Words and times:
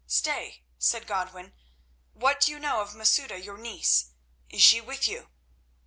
"Stay," 0.07 0.63
said 0.79 1.05
Godwin. 1.05 1.53
"What 2.13 2.41
do 2.41 2.51
you 2.51 2.57
know 2.57 2.81
of 2.81 2.95
Masouda, 2.95 3.37
your 3.37 3.59
niece? 3.59 4.13
Is 4.49 4.63
she 4.63 4.81
with 4.81 5.07
you?" 5.07 5.29